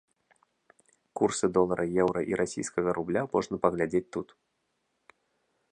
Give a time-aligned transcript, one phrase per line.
[1.19, 4.27] Курсы долара, еўра і расійскага рубля можна паглядзець тут.